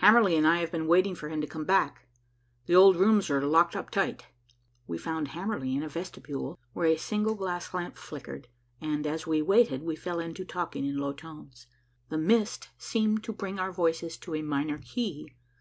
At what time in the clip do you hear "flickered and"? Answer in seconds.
7.96-9.06